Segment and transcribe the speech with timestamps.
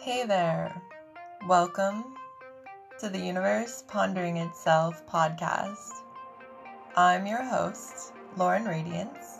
[0.00, 0.80] Hey there.
[1.48, 2.14] Welcome
[3.00, 5.90] to the Universe Pondering Itself podcast.
[6.94, 9.38] I'm your host, Lauren Radiance.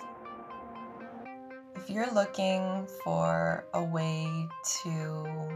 [1.77, 4.49] If you're looking for a way
[4.83, 5.49] to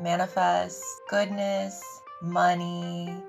[0.00, 1.84] manifest goodness,
[2.22, 3.22] money,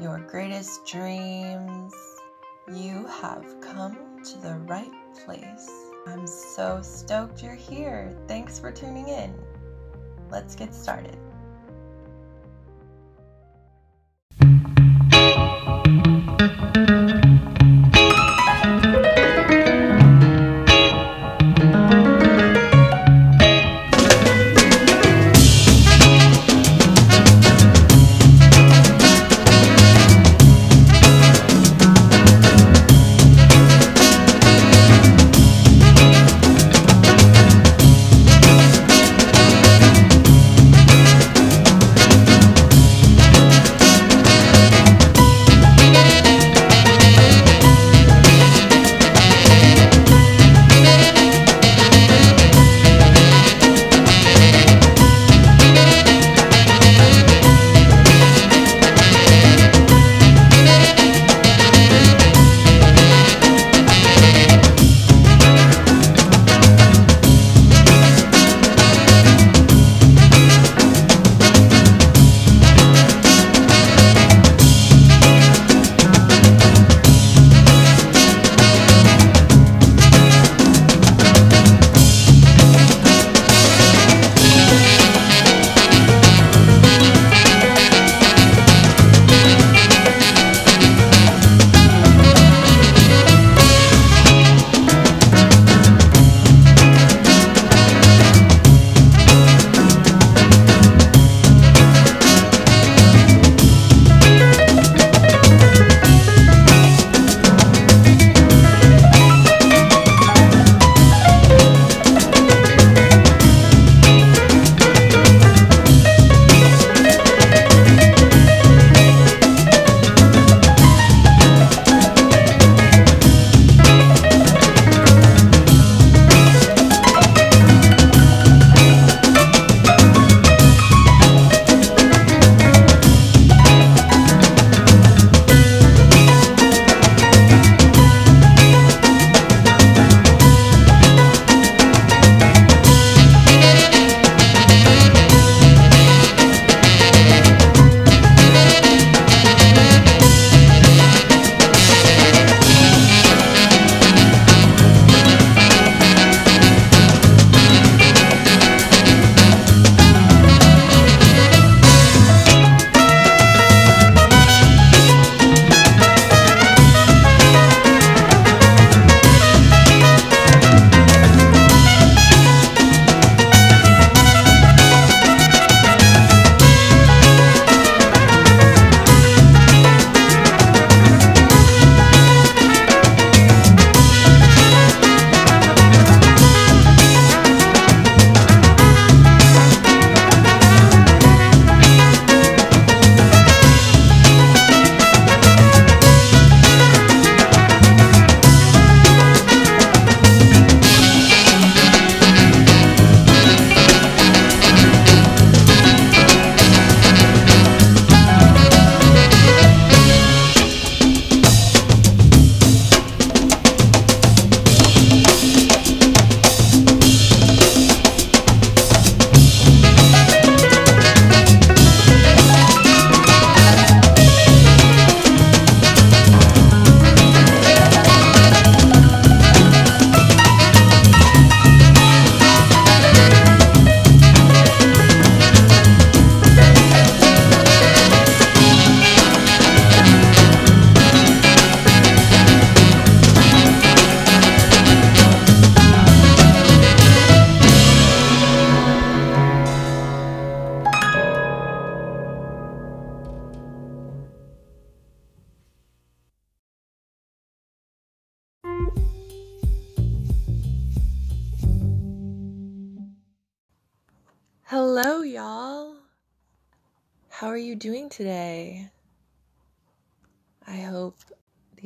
[0.00, 1.94] your greatest dreams,
[2.74, 4.90] you have come to the right
[5.24, 5.70] place.
[6.08, 8.12] I'm so stoked you're here.
[8.26, 9.32] Thanks for tuning in.
[10.30, 11.18] Let's get started.
[16.76, 17.25] Hello,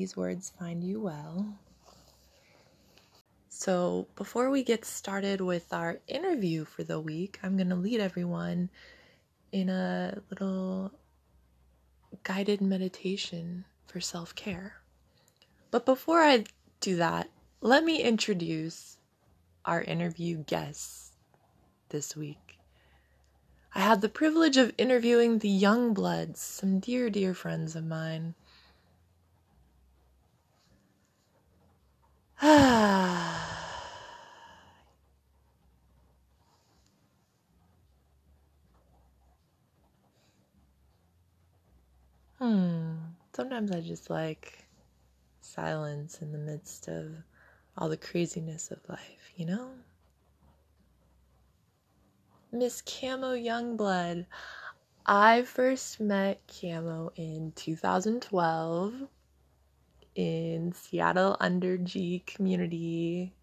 [0.00, 1.46] these words find you well.
[3.50, 8.00] So, before we get started with our interview for the week, I'm going to lead
[8.00, 8.70] everyone
[9.52, 10.90] in a little
[12.22, 14.76] guided meditation for self care.
[15.70, 16.44] But before I
[16.80, 17.28] do that,
[17.60, 18.96] let me introduce
[19.66, 21.12] our interview guests
[21.90, 22.58] this week.
[23.74, 28.34] I had the privilege of interviewing the Youngbloods, some dear, dear friends of mine.
[42.38, 42.96] hmm.
[43.34, 44.64] Sometimes I just like
[45.42, 47.12] silence in the midst of
[47.76, 49.72] all the craziness of life, you know?
[52.50, 54.24] Miss Kamo Youngblood.
[55.04, 59.08] I first met Kamo in 2012
[60.14, 63.34] in Seattle under G community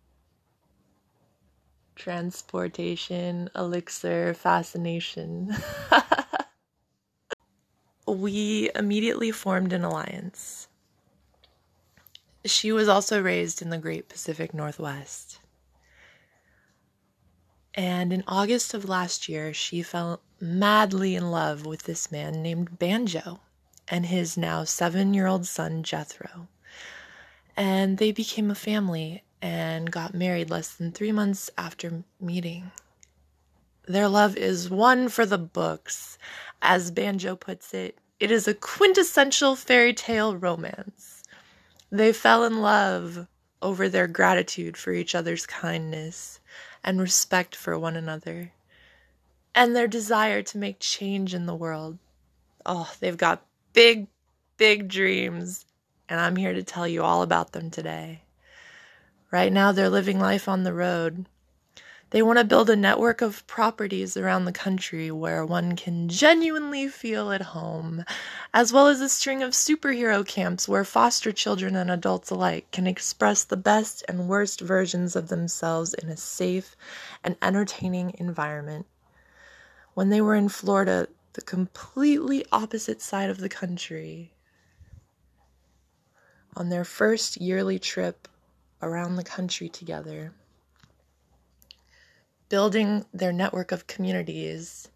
[1.95, 5.55] transportation elixir fascination.
[8.07, 10.67] we immediately formed an alliance.
[12.45, 15.39] She was also raised in the Great Pacific Northwest.
[17.73, 22.79] And in August of last year, she fell madly in love with this man named
[22.79, 23.41] Banjo
[23.87, 26.47] and his now seven year old son, Jethro.
[27.57, 32.71] And they became a family and got married less than three months after meeting.
[33.88, 36.18] Their love is one for the books.
[36.62, 41.24] As Banjo puts it, it is a quintessential fairy tale romance.
[41.89, 43.27] They fell in love
[43.62, 46.39] over their gratitude for each other's kindness
[46.83, 48.51] and respect for one another,
[49.56, 51.98] and their desire to make change in the world.
[52.65, 54.07] Oh, they've got big,
[54.57, 55.65] big dreams
[56.09, 58.21] and I'm here to tell you all about them today.
[59.31, 61.25] Right now, they're living life on the road.
[62.12, 66.88] They want to build a network of properties around the country where one can genuinely
[66.88, 68.06] feel at home,
[68.54, 72.88] as well as a string of superhero camps where foster children and adults alike can
[72.88, 76.77] express the best and worst versions of themselves in a safe
[77.25, 78.86] and entertaining environment.
[79.94, 84.31] When they were in Florida, the completely opposite side of the country,
[86.57, 88.27] on their first yearly trip
[88.81, 90.33] around the country together,
[92.50, 94.89] building their network of communities.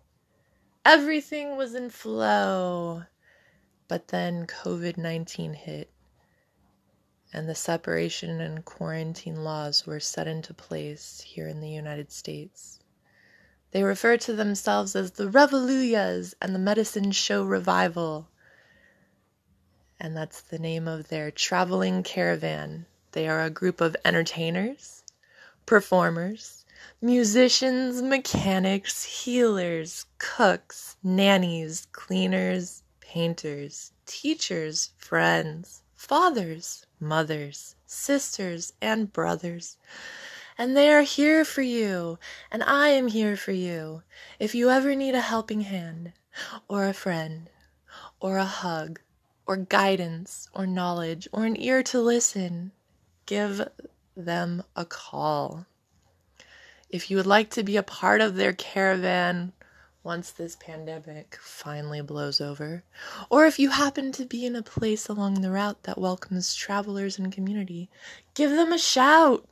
[0.84, 3.04] Everything was in flow.
[3.88, 5.92] But then COVID 19 hit,
[7.32, 12.80] and the separation and quarantine laws were set into place here in the United States.
[13.70, 18.31] They refer to themselves as the Revolujahs and the Medicine Show Revival
[20.04, 22.88] and that's the name of their traveling caravan.
[23.12, 25.04] They are a group of entertainers,
[25.68, 26.66] performers,
[27.00, 39.78] musicians, mechanics, healers, cooks, nannies, cleaners, painters, teachers, friends, fathers, mothers, sisters, and brothers.
[40.58, 42.18] And they are here for you,
[42.52, 44.02] and I am here for you.
[44.40, 46.14] If you ever need a helping hand,
[46.68, 47.52] or a friend,
[48.20, 49.00] or a hug,
[49.46, 52.72] or guidance or knowledge or an ear to listen,
[53.26, 53.68] give
[54.16, 55.66] them a call.
[56.90, 59.54] If you would like to be a part of their caravan
[60.04, 62.84] once this pandemic finally blows over,
[63.30, 67.20] or if you happen to be in a place along the route that welcomes travelers
[67.20, 67.90] and community,
[68.34, 69.48] give them a shout.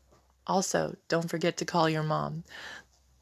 [0.48, 2.44] Also, don't forget to call your mom.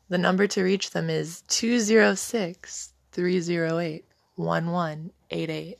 [0.09, 4.05] The number to reach them is 206 308
[4.35, 5.79] 1188.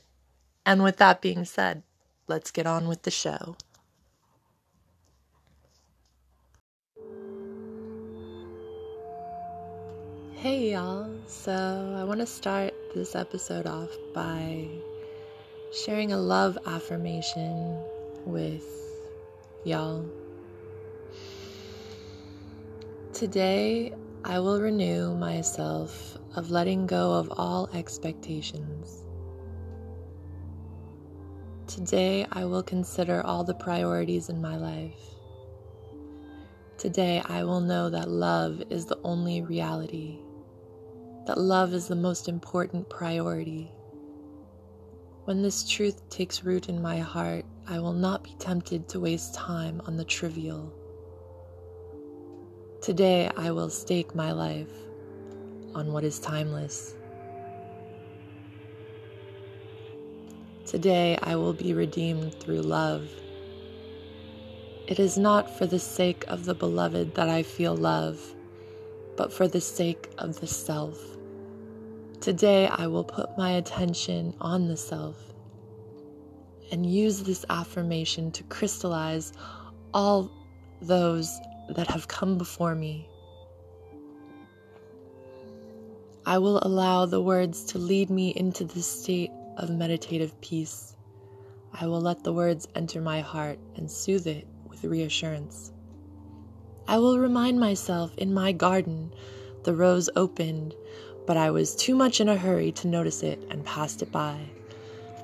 [0.68, 1.82] And with that being said,
[2.26, 3.56] let's get on with the show.
[10.34, 14.68] Hey y'all, so I want to start this episode off by
[15.72, 17.82] sharing a love affirmation
[18.26, 18.66] with
[19.64, 20.04] y'all.
[23.14, 29.07] Today, I will renew myself of letting go of all expectations
[31.68, 34.98] Today, I will consider all the priorities in my life.
[36.78, 40.18] Today, I will know that love is the only reality,
[41.26, 43.70] that love is the most important priority.
[45.24, 49.34] When this truth takes root in my heart, I will not be tempted to waste
[49.34, 50.72] time on the trivial.
[52.80, 54.72] Today, I will stake my life
[55.74, 56.94] on what is timeless.
[60.68, 63.08] Today I will be redeemed through love.
[64.86, 68.20] It is not for the sake of the beloved that I feel love,
[69.16, 71.02] but for the sake of the self.
[72.20, 75.16] Today I will put my attention on the self
[76.70, 79.32] and use this affirmation to crystallize
[79.94, 80.30] all
[80.82, 81.34] those
[81.70, 83.08] that have come before me.
[86.26, 90.96] I will allow the words to lead me into this state of meditative peace.
[91.72, 95.72] I will let the words enter my heart and soothe it with reassurance.
[96.86, 99.12] I will remind myself in my garden
[99.64, 100.74] the rose opened,
[101.26, 104.38] but I was too much in a hurry to notice it and passed it by.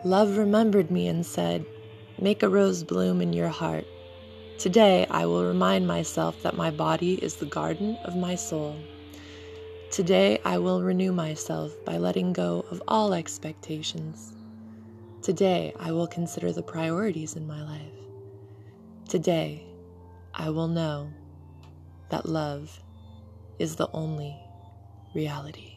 [0.05, 1.65] Love remembered me and said,
[2.21, 3.87] Make a rose bloom in your heart.
[4.59, 8.77] Today I will remind myself that my body is the garden of my soul.
[9.95, 14.33] Today I will renew myself by letting go of all expectations.
[15.23, 17.93] Today I will consider the priorities in my life.
[19.09, 19.63] Today
[20.35, 21.13] I will know
[22.11, 22.77] that love
[23.61, 24.37] is the only
[25.15, 25.74] reality.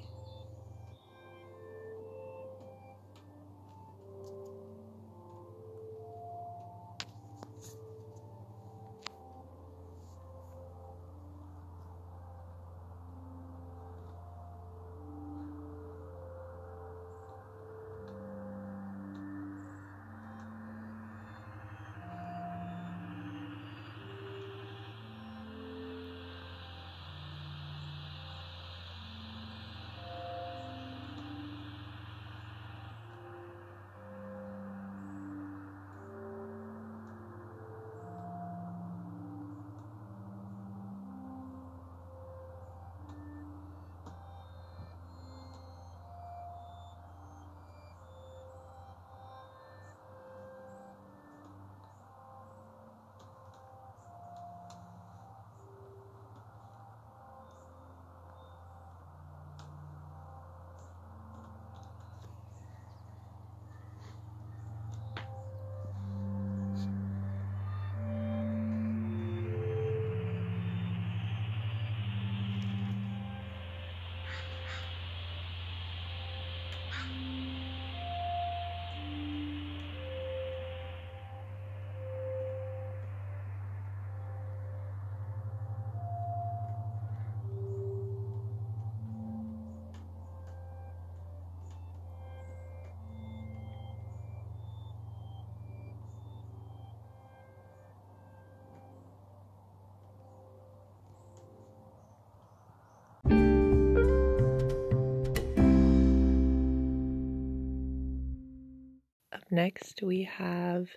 [109.51, 110.89] Next we have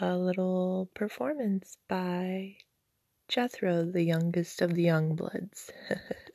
[0.00, 2.56] a little performance by
[3.28, 5.70] Jethro, the youngest of the Youngbloods.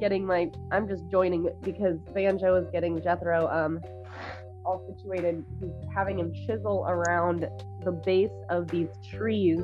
[0.00, 0.50] getting my.
[0.70, 3.80] I'm just joining because Banjo is getting Jethro um
[4.64, 5.44] all situated.
[5.60, 7.48] He's having him chisel around
[7.84, 9.60] the base of these trees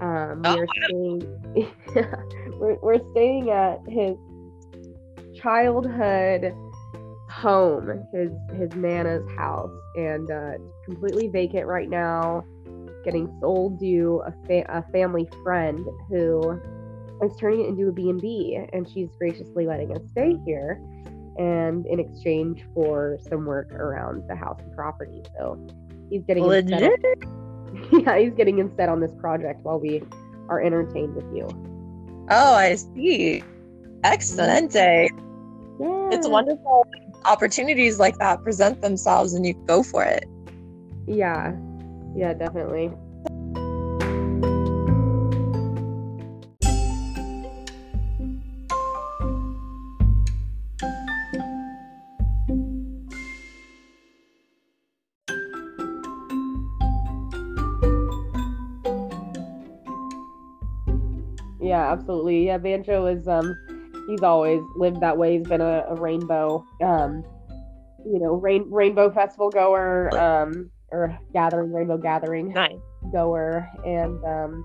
[0.00, 1.22] Um, Oh, we are staying.
[2.60, 4.16] we're, we're staying at his
[5.40, 6.54] childhood
[7.30, 12.44] home, his his nana's house, and uh, it's completely vacant right now.
[13.04, 16.60] Getting sold to a, fa- a family friend who
[17.22, 20.80] is turning it into a B&B, and she's graciously letting us stay here,
[21.38, 25.22] and in exchange for some work around the house and property.
[25.38, 25.58] So
[26.10, 27.24] he's getting us set up- Legit.
[28.06, 30.02] yeah, he's getting set on this project while we
[30.48, 31.46] are entertained with you.
[32.30, 33.42] Oh, I see.
[34.04, 35.10] Excelente.
[35.80, 36.86] Yeah, It's wonderful.
[37.24, 40.24] Opportunities like that present themselves and you go for it.
[41.06, 41.52] Yeah,
[42.16, 42.90] yeah, definitely.
[61.92, 62.46] Absolutely.
[62.46, 63.56] Yeah, Banjo is um
[64.08, 65.38] he's always lived that way.
[65.38, 67.24] He's been a, a rainbow um
[68.06, 72.78] you know, rain rainbow festival goer, um or gathering, rainbow gathering Nice.
[73.12, 74.64] goer and um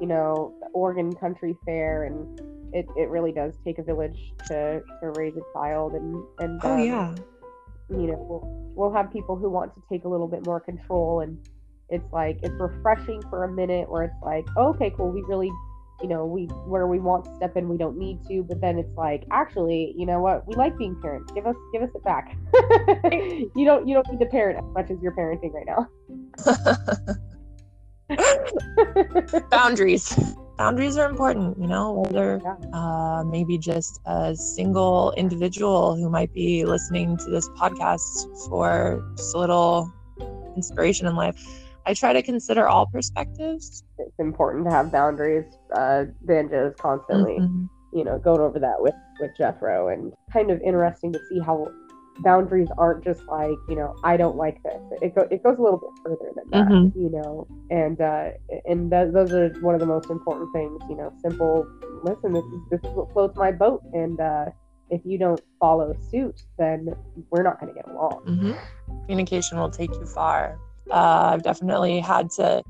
[0.00, 2.26] you know, Oregon Country Fair and
[2.74, 6.72] it, it really does take a village to, to raise a child and, and Oh,
[6.74, 7.14] um, yeah.
[7.90, 11.20] you know we'll, we'll have people who want to take a little bit more control
[11.20, 11.38] and
[11.90, 15.50] it's like it's refreshing for a minute where it's like oh, okay cool we really
[16.02, 18.78] you know we where we want to step in we don't need to but then
[18.78, 22.04] it's like actually you know what we like being parents give us give us it
[22.04, 22.36] back
[23.54, 25.88] you don't you don't need to parent as much as you're parenting right now
[29.50, 30.18] Boundaries.
[30.58, 32.56] Boundaries are important, you know, whether Yeah.
[32.72, 39.34] uh, maybe just a single individual who might be listening to this podcast for just
[39.34, 39.90] a little
[40.56, 41.61] inspiration in life.
[41.86, 43.84] I try to consider all perspectives.
[43.98, 47.68] it's important to have boundaries uh banjo is constantly Mhm.
[47.92, 51.68] you know going over that with with jethro and kind of interesting to see how
[52.20, 55.62] boundaries aren't just like you know i don't like this it, go, it goes a
[55.62, 56.92] little bit further than that Mhm.
[56.96, 58.30] you know and uh
[58.66, 61.66] and th- those are one of the most important things you know simple
[62.02, 64.46] listen this is this is what floats my boat and uh
[64.90, 66.88] if you don't follow suit then
[67.30, 68.56] we're not going to get along Mhm.
[69.06, 70.58] Communication will take you far.
[70.90, 72.62] Uh, I've definitely had to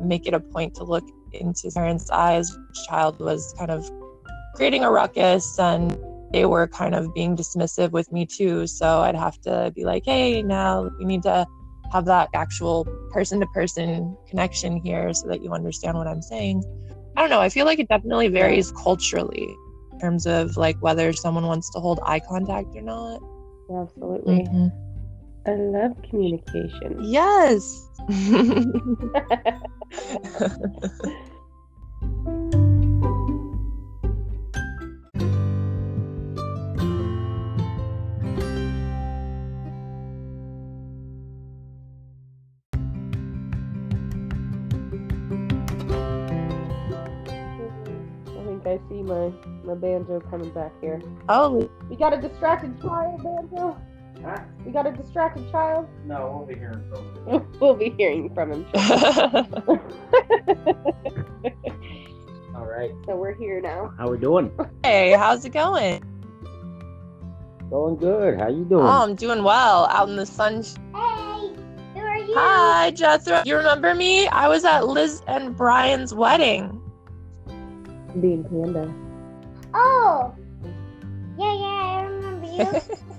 [0.00, 2.56] make it a point to look into parents' eyes.
[2.88, 3.88] Child was kind of
[4.54, 5.98] creating a ruckus and
[6.32, 8.66] they were kind of being dismissive with me too.
[8.66, 11.46] So I'd have to be like, hey, now we need to
[11.92, 16.64] have that actual person to person connection here so that you understand what I'm saying.
[17.16, 17.40] I don't know.
[17.40, 19.48] I feel like it definitely varies culturally
[19.92, 23.20] in terms of like whether someone wants to hold eye contact or not.
[23.70, 24.85] absolutely Mhm.
[25.46, 27.88] I love communication Yes.
[48.26, 49.32] I think I see my
[49.64, 51.00] my banjo coming back here.
[51.28, 53.76] oh, We got a distracted child, banjo.
[54.24, 54.38] Huh?
[54.64, 55.88] We got a distracted child.
[56.04, 57.46] No, we'll be hearing from him.
[57.60, 58.66] we'll be hearing from him.
[62.54, 62.90] All right.
[63.04, 63.92] so we're here now.
[63.98, 64.50] How we doing?
[64.82, 66.02] hey, how's it going?
[67.70, 68.40] Going good.
[68.40, 68.84] How you doing?
[68.84, 69.86] Oh, I'm doing well.
[69.90, 70.62] Out in the sun.
[70.62, 71.52] Hey,
[71.94, 72.34] who are you?
[72.34, 73.42] Hi, Jethro.
[73.44, 74.26] You remember me?
[74.28, 76.80] I was at Liz and Brian's wedding.
[78.20, 78.92] Being panda.
[79.74, 80.34] Oh,
[81.38, 82.96] yeah, yeah, I remember you.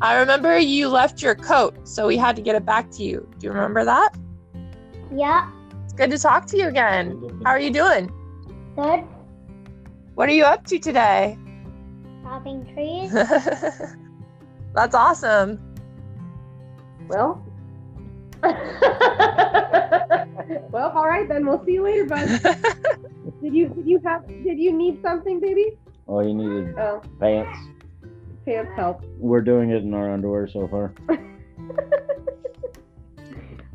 [0.00, 3.28] I remember you left your coat, so we had to get it back to you.
[3.38, 4.10] Do you remember that?
[5.14, 5.50] yeah,
[5.84, 7.40] It's good to talk to you again.
[7.44, 8.10] How are you doing?
[8.76, 9.04] good.
[10.14, 11.36] What are you up to today?
[12.22, 13.12] Chopping trees.
[14.74, 15.58] That's awesome.
[17.08, 17.44] Well.
[18.42, 18.52] well,
[20.94, 21.46] all right then.
[21.46, 22.28] We'll see you later, bud.
[23.42, 25.78] Did you did you have did you need something, baby?
[26.08, 27.58] Oh, you needed Oh, pants.
[28.48, 29.02] Pants help.
[29.18, 30.94] We're doing it in our underwear so far.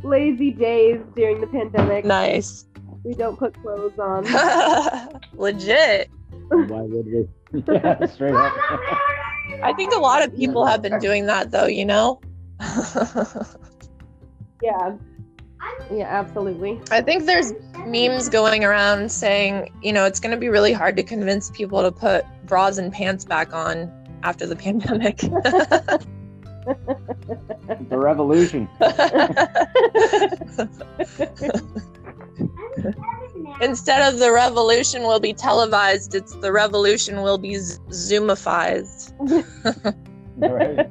[0.03, 2.05] Lazy days during the pandemic.
[2.05, 2.65] Nice.
[3.03, 4.25] We don't put clothes on.
[5.33, 6.09] Legit.
[6.49, 7.27] Why would we?
[7.67, 8.53] yeah, straight up.
[9.61, 12.19] I think a lot of people have been doing that though, you know?
[14.61, 14.95] Yeah.
[15.91, 16.81] Yeah, absolutely.
[16.91, 17.53] I think there's
[17.85, 21.81] memes going around saying, you know, it's going to be really hard to convince people
[21.81, 23.91] to put bras and pants back on
[24.23, 25.19] after the pandemic.
[27.89, 28.69] The revolution.
[33.61, 39.13] Instead of the revolution will be televised, it's the revolution will be z- Zoomifized.
[40.37, 40.87] Right.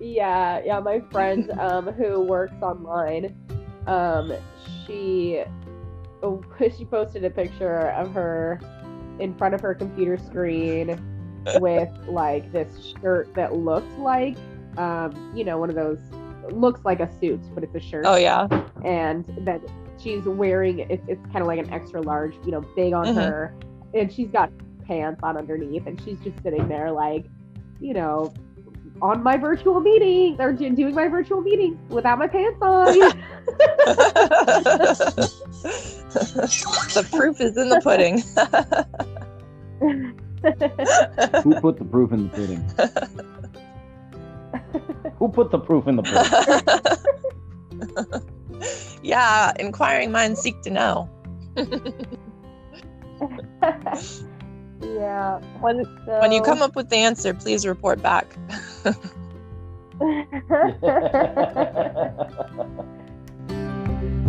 [0.00, 0.80] yeah, yeah.
[0.80, 3.34] My friend um, who works online,
[3.86, 4.32] um,
[4.86, 5.42] she
[6.22, 6.42] oh,
[6.76, 8.60] she posted a picture of her
[9.20, 10.98] in front of her computer screen
[11.60, 14.36] with like this shirt that looked like
[14.78, 15.98] um, you know one of those
[16.50, 18.04] looks like a suit, but it's a shirt.
[18.06, 18.46] Oh yeah.
[18.84, 19.62] and that
[19.98, 23.14] she's wearing it, it's kind of like an extra large, you know, big on Mhm.
[23.14, 23.54] her,
[23.94, 24.50] and she's got
[24.86, 27.24] pants on underneath, and she's just sitting there like,
[27.80, 28.34] you know,
[29.00, 32.94] on my virtual meeting or do- doing my virtual meeting without my pants on.
[35.64, 38.18] the proof is in the pudding.
[41.42, 42.62] Who put the proof in the pudding?
[45.18, 46.30] Who put the proof in the pudding?
[49.02, 51.10] yeah, inquiring minds seek to know.
[54.82, 55.38] yeah.
[55.60, 55.84] When
[56.20, 58.36] when you come uh, up with the answer, please report back.
[58.84, 58.92] we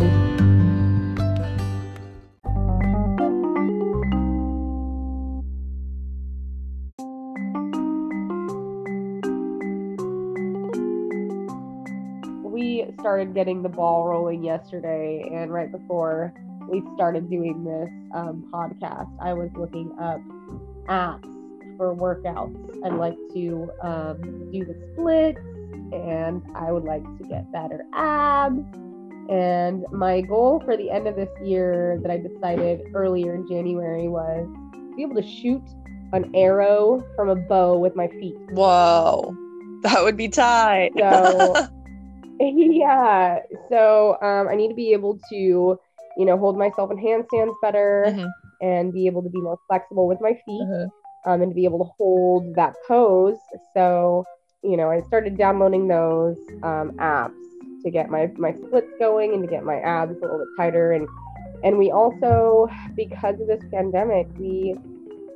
[13.06, 16.34] started getting the ball rolling yesterday, and right before
[16.68, 20.20] we started doing this um, podcast, I was looking up
[20.88, 21.22] apps
[21.76, 22.84] for workouts.
[22.84, 25.38] I'd like to um, do the splits,
[25.92, 28.58] and I would like to get better abs.
[29.30, 34.08] And my goal for the end of this year that I decided earlier in January
[34.08, 35.62] was to be able to shoot
[36.12, 38.34] an arrow from a bow with my feet.
[38.50, 39.32] Whoa,
[39.82, 40.90] that would be tight.
[40.98, 41.68] So
[42.40, 43.40] yeah.
[43.68, 48.06] So um, I need to be able to, you know, hold myself in handstands better
[48.08, 50.88] Mhm, and be able to be more flexible with my feet mhm.
[51.26, 53.38] um, and to be able to hold that pose.
[53.74, 54.24] So,
[54.62, 57.34] you know, I started downloading those um, apps
[57.84, 60.92] to get my, my splits going and to get my abs a little bit tighter.
[60.92, 61.06] And
[61.64, 64.76] and we also, because of this pandemic, we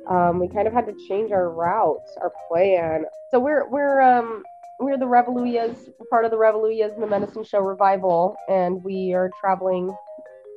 [0.07, 3.05] um, we kind of had to change our route, our plan.
[3.31, 4.43] So we're we're um,
[4.81, 9.29] we're the Revolujahs, part of the Revolujahs and the Medicine Show revival, and we are
[9.39, 9.95] traveling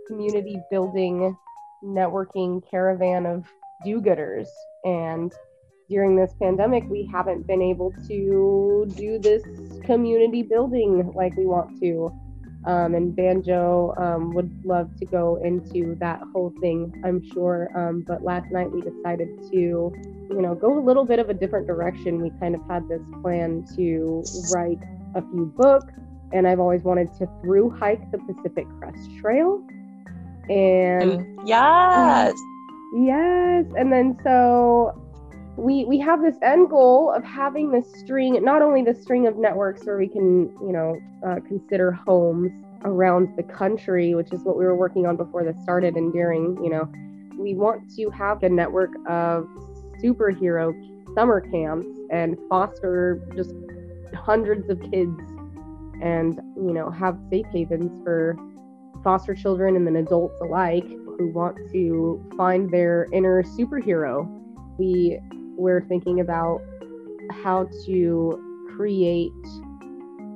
[0.08, 1.36] community building,
[1.84, 3.44] networking caravan of
[3.84, 4.48] do-gooders.
[4.84, 5.32] And
[5.90, 9.42] during this pandemic, we haven't been able to do this
[9.84, 12.10] community building like we want to.
[12.66, 17.70] Um, and Banjo um, would love to go into that whole thing, I'm sure.
[17.76, 21.34] Um, but last night we decided to, you know, go a little bit of a
[21.34, 22.22] different direction.
[22.22, 24.78] We kind of had this plan to write
[25.14, 25.92] a few books,
[26.32, 29.62] and I've always wanted to through hike the Pacific Crest Trail.
[30.48, 32.34] And Yes.
[32.96, 35.03] Yes, and then so
[35.56, 39.36] we we have this end goal of having this string, not only the string of
[39.36, 42.50] networks where we can, you know, uh, consider homes
[42.84, 46.62] around the country, which is what we were working on before this started and during,
[46.62, 46.90] you know,
[47.38, 49.46] we want to have a network of
[50.02, 50.72] superhero
[51.14, 53.54] summer camps and foster just
[54.14, 55.18] hundreds of kids
[56.02, 58.36] and, you know, have safe havens for
[59.02, 64.28] foster children and then adults alike who want to find their inner superhero.
[64.78, 65.20] We
[65.56, 66.60] we're thinking about
[67.30, 69.32] how to create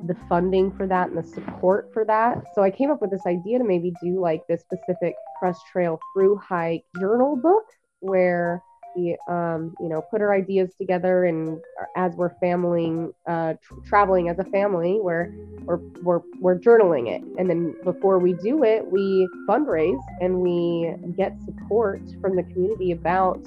[0.07, 2.43] the funding for that and the support for that.
[2.55, 5.99] So I came up with this idea to maybe do like this specific Crest Trail
[6.15, 7.65] through hike journal book
[8.01, 8.63] where
[8.97, 11.61] we um, you know put our ideas together and
[11.97, 15.33] as we're familying uh, tr- traveling as a family where
[15.65, 20.95] we're, we're we're journaling it and then before we do it we fundraise and we
[21.17, 23.41] get support from the community about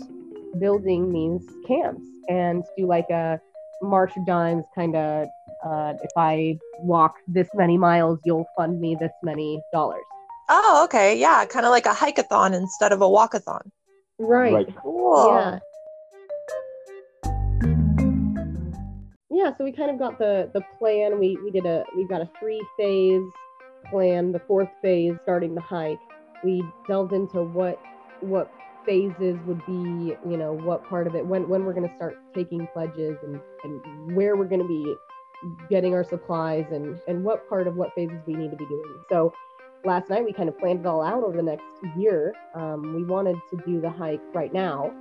[0.59, 3.39] building these camps and do like a
[3.81, 5.27] march of dimes kind of
[5.65, 10.03] uh, if i walk this many miles you'll fund me this many dollars
[10.53, 11.17] Oh, okay.
[11.17, 13.69] Yeah, kind of like a hikeathon instead of a walkathon.
[14.19, 14.75] right, Right.
[14.75, 15.27] Cool.
[15.29, 15.59] yeah
[19.29, 22.21] yeah so we kind of got the the plan we we did a we got
[22.21, 23.23] a three phase
[23.89, 25.99] plan the fourth phase starting the hike
[26.43, 27.79] we delved into what
[28.19, 28.51] what
[28.85, 32.17] phases would be you know what part of it when when we're going to start
[32.33, 34.95] taking pledges and and where we're going to be
[35.69, 38.95] getting our supplies and and what part of what phases we need to be doing
[39.09, 39.33] so
[39.85, 41.65] last night we kind of planned it all out over the next
[41.97, 44.91] year um, we wanted to do the hike right now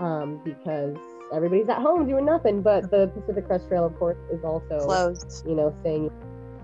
[0.00, 0.96] um, because
[1.32, 2.62] everybody's at home doing nothing.
[2.62, 5.46] But the Pacific Crest Trail, of course, is also Closed.
[5.46, 6.10] you know saying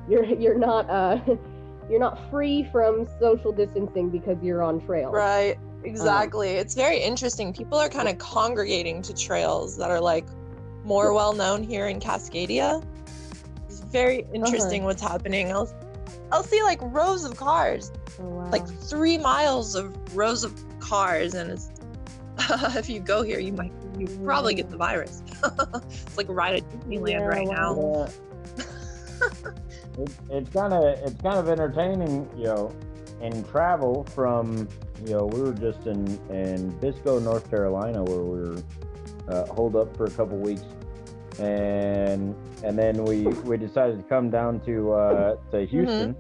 [0.09, 1.19] you're you're not uh,
[1.91, 5.11] you're not free from social distancing because you're on trail.
[5.11, 5.59] Right.
[5.85, 6.51] Um, exactly.
[6.51, 7.53] it's very interesting.
[7.53, 10.27] People are kind of congregating to trails that are like
[10.85, 12.85] more well known here in Cascadia.
[13.69, 14.89] It's very interesting uh-huh.
[14.89, 15.53] what's happening.
[15.53, 15.73] I'll
[16.33, 18.51] I'll see like rows of cars, Oh, wow.
[18.51, 21.71] like three miles of rows of cars, and it's
[22.77, 24.81] if you go here, you might you probably get the mm.
[24.81, 25.23] virus.
[25.85, 28.09] it's like right at Disneyland Yeah, right now.
[28.59, 28.65] Yeah.
[29.99, 32.73] it, it's kind of it's kind of entertaining, you know,
[33.21, 34.69] in travel from
[35.05, 38.63] you know we were just in in Biscoe, North Carolina, where we were
[39.29, 40.63] uh, holed up for a couple weeks,
[41.39, 46.15] and and then we we decided to come down to uh, to Houston,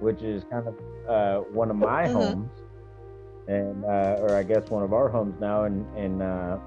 [0.00, 0.74] which is kind of
[1.08, 2.12] uh, one of my Mhm.
[2.12, 2.50] homes,
[3.48, 6.58] and uh, or I guess one of our homes now, and and uh,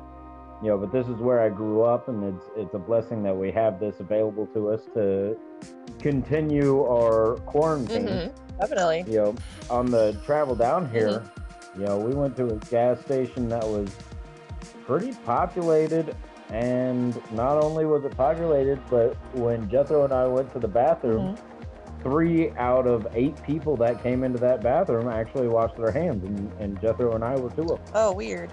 [0.61, 3.35] you know, but this is where I grew up, and it's it's a blessing that
[3.35, 5.37] we have this available to us to
[5.99, 8.07] continue our quarantine.
[8.07, 9.05] Mhm, Definitely.
[9.07, 9.35] You know,
[9.69, 11.23] on the travel down here,
[11.77, 13.89] you know, we went to a gas station that was
[14.85, 16.15] pretty populated,
[16.49, 21.37] and not only was it populated, but when Jethro and I went to the bathroom,
[22.03, 26.51] three out of eight people that came into that bathroom actually washed their hands, and,
[26.59, 28.51] and Jethro and I were two of them Oh, weird.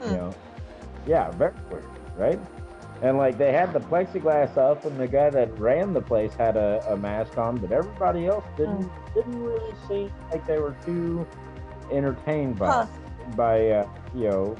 [0.00, 0.14] you Hmm.
[0.14, 0.34] know
[1.06, 1.84] yeah very weird
[2.16, 2.40] right
[3.04, 6.56] and like they had the plexiglass up and the guy that ran the place had
[6.56, 11.26] a, a mask on but everybody else didn't didn't really seem like they were too
[11.92, 12.86] entertained by Huh.
[13.36, 14.56] by uh, you know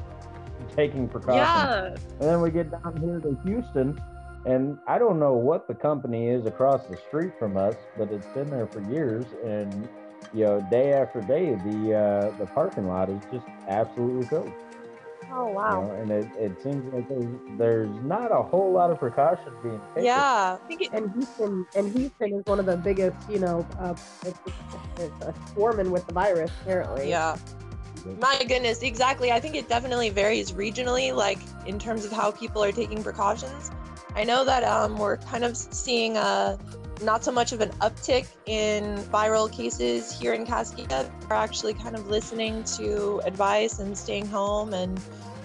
[0.76, 1.86] taking precautions Yeah.
[2.20, 3.98] and then we get down here to Houston,
[4.46, 8.26] and I don't know what the company is across the street from us, but it's
[8.28, 9.24] been there for years.
[9.44, 9.88] And
[10.32, 14.52] you know, day after day, the uh, the parking lot is just absolutely filled.
[15.32, 15.82] Oh You wow.
[15.82, 19.80] know, and it, it seems like there's, there's not a whole lot of precaution being
[19.88, 20.04] taken.
[20.04, 20.58] Yeah.
[20.62, 23.94] I think it, And Houston and Houston is one of the biggest, you know, uh,
[24.24, 24.38] it's,
[24.98, 27.08] it's uh, swarming with the virus apparently.
[27.08, 27.36] yeah.
[28.20, 29.32] My goodness, exactly.
[29.32, 33.70] I think it definitely varies regionally, like in terms of how people are taking precautions.
[34.14, 36.58] I know that um, we're kind of seeing a
[37.02, 40.90] not so much of an uptick in viral cases here in Cascade.
[40.90, 45.00] We're actually kind of listening to advice and staying home and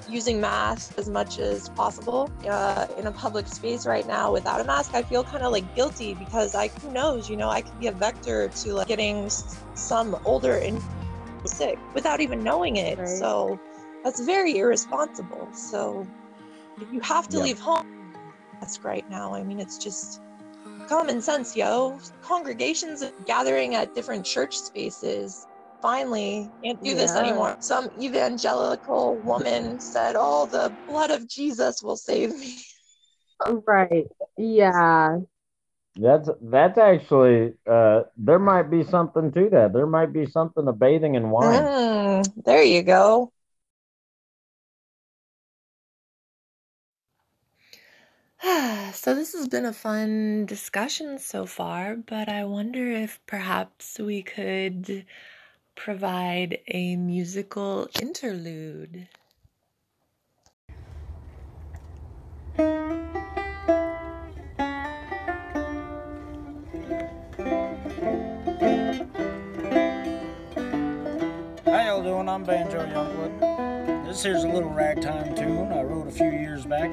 [0.08, 2.30] using masks as much as possible.
[2.48, 5.76] Uh, in a public space right now without a mask, I feel kind of like
[5.76, 9.30] guilty because I who knows, you know, I could be a vector to like getting
[9.74, 10.82] some older and
[11.46, 12.98] sick without even knowing it.
[12.98, 13.08] Right.
[13.08, 13.60] So
[14.04, 15.50] that's very irresponsible.
[15.54, 16.08] So
[16.82, 17.44] if you have to Yeah.
[17.44, 17.86] leave home,
[18.60, 19.34] mask right now.
[19.34, 20.22] I mean, it's just
[20.90, 22.00] common sense, yo.
[22.22, 25.46] Congregations gathering at different church spaces
[25.82, 27.22] finally can't do this Yeah.
[27.22, 27.58] anymore.
[27.62, 32.58] Some evangelical woman said, "Oh, the blood of Jesus will save me."
[33.66, 34.08] Right.
[34.38, 35.20] Yeah.
[35.96, 39.74] That's that's actually uh, there might be something to that.
[39.74, 41.64] There might be something to bathing in wine.
[41.64, 43.32] Mm, there you go.
[48.94, 54.24] So, this has been a fun discussion so far, but I wonder if perhaps we
[54.24, 55.06] could
[55.76, 59.08] provide a musical interlude.
[71.66, 72.28] How y'all doing?
[72.30, 73.69] I'm Banjo Youngblood.
[74.10, 76.90] This here's a little ragtime tune I wrote a few years back.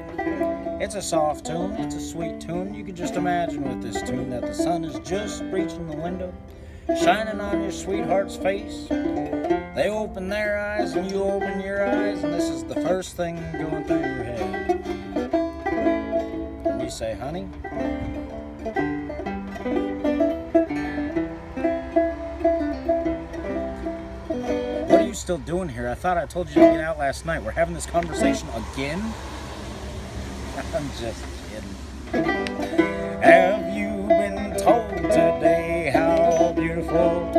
[0.79, 2.75] It's a soft tune, it's a sweet tune.
[2.75, 6.31] You can just imagine with this tune that the sun is just reaching the window,
[7.01, 8.85] shining on your sweetheart's face.
[8.89, 13.37] They open their eyes and you open your eyes, and this is the first thing
[13.51, 14.85] going through your head.
[16.65, 17.49] And you say, honey,
[25.27, 25.89] still doing here?
[25.89, 27.43] I thought I told you to get out last night.
[27.43, 29.01] We're having this conversation again?
[30.73, 31.75] I'm just kidding.
[33.21, 37.29] Have you been told today how beautiful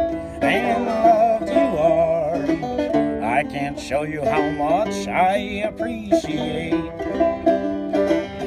[0.42, 3.24] and loved you are?
[3.24, 6.72] I can't show you how much I appreciate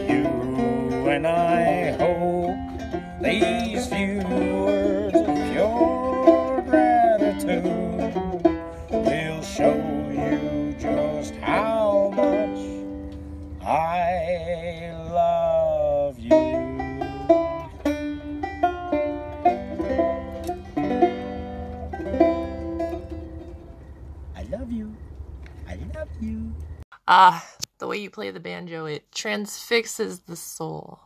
[0.08, 0.28] you
[1.10, 2.60] and I hope
[3.24, 3.71] these
[27.24, 27.46] Ah,
[27.78, 31.00] the way you play the banjo, it transfixes the soul.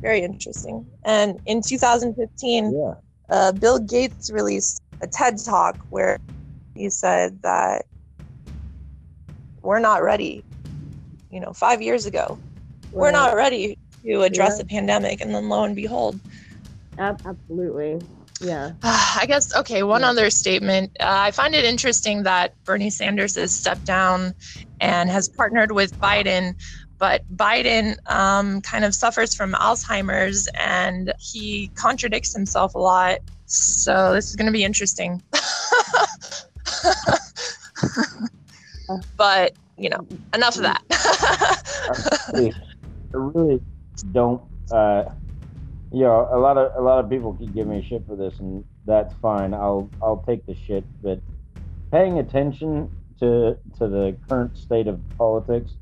[0.00, 0.84] Very interesting.
[1.04, 2.94] And in 2015, yeah.
[3.28, 6.18] uh, Bill Gates released a TED talk where
[6.74, 7.86] he said that
[9.62, 10.42] we're not ready.
[11.30, 12.40] You know, five years ago,
[12.90, 14.62] we're not ready to address Yeah.
[14.62, 15.20] a pandemic.
[15.20, 16.20] And then lo and behold,
[16.98, 18.00] absolutely.
[18.40, 18.72] Yeah.
[18.82, 20.10] I guess, okay, one Yeah.
[20.10, 20.92] other statement.
[21.00, 24.34] Uh, I find it interesting that Bernie Sanders has stepped down
[24.80, 26.54] and has partnered with Biden,
[26.98, 33.18] but Biden um, kind of suffers from Alzheimer's and he contradicts himself a lot.
[33.46, 35.22] So this is going to be interesting.
[39.16, 40.82] but, you know, enough of that.
[42.32, 42.54] Really,
[43.12, 43.60] really
[44.02, 44.42] don't.
[44.70, 45.04] Uh,
[45.92, 48.38] you know, a lot of a lot of people keep giving me shit for this,
[48.38, 49.54] and that's fine.
[49.54, 50.84] I'll I'll take the shit.
[51.02, 51.20] But
[51.90, 55.72] paying attention to to the current state of politics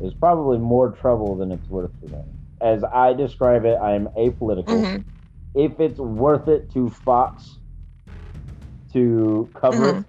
[0.00, 2.22] is probably more trouble than it's worth for me.
[2.60, 4.82] As I describe it, I am apolitical.
[4.82, 5.04] Mhm.
[5.54, 7.58] If it's worth it to Fox
[8.92, 10.04] to cover it,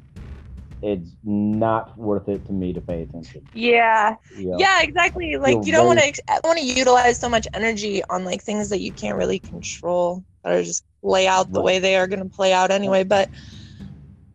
[0.83, 3.47] it's not worth it to me to pay attention.
[3.53, 4.15] Yeah.
[4.37, 4.57] Know?
[4.59, 5.37] Yeah, exactly.
[5.37, 8.43] Like feel you don't want very- to want to utilize so much energy on like
[8.43, 11.65] things that you can't really control that are just lay out the Right.
[11.65, 13.03] way they are going to play out anyway.
[13.03, 13.29] But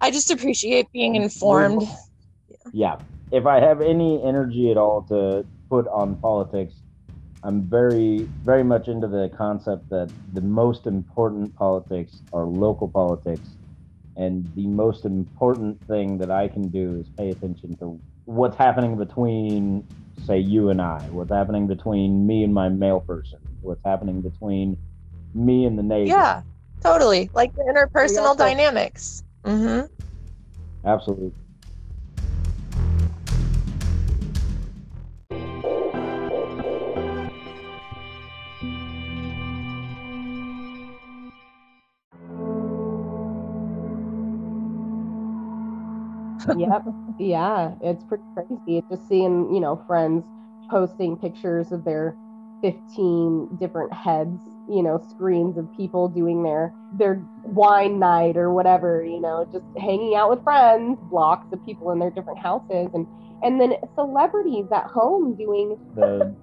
[0.00, 1.82] I just appreciate being informed.
[2.72, 2.96] yeah
[3.32, 6.74] if i have any energy at all to put on politics
[7.42, 13.48] i'm very very much into the concept that the most important politics are local politics
[14.18, 18.96] and the most important thing that i can do is pay attention to what's happening
[18.98, 19.84] between
[20.26, 24.76] say you and i what's happening between me and my mail person what's happening between
[25.34, 26.42] me and the neighbor Yeah,
[26.82, 27.30] totally.
[27.34, 29.22] Like the interpersonal also- dynamics.
[29.44, 29.80] hmm
[30.84, 31.32] absolutely
[46.56, 46.84] yep.
[47.18, 48.78] Yeah, it's pretty crazy.
[48.78, 50.24] It's just seeing, you know, friends
[50.70, 52.16] posting pictures of their
[52.62, 59.04] 15 different heads, you know, screens of people doing their their wine night or whatever,
[59.04, 63.06] you know, just hanging out with friends, blocks of people in their different houses and
[63.42, 66.34] and then celebrities at home doing the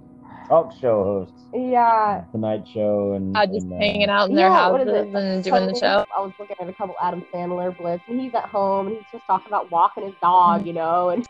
[0.48, 4.48] talk show hosts yeah, tonight show and, Uh, just and, uh, hanging out in their
[4.50, 5.16] Yeah, what houses is it?
[5.16, 6.06] and doing the show.
[6.16, 9.06] I was looking at a couple Adam Sandler blips, and he's at home, and he's
[9.12, 11.26] just talking about walking his dog, you know, and